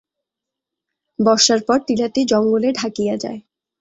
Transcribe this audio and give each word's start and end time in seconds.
বর্ষার 1.19 1.61
পর 1.67 1.77
টিলাটি 1.87 2.21
জঙ্গলে 2.31 2.69
ঢাকিয়া 2.79 3.15
যায়। 3.23 3.39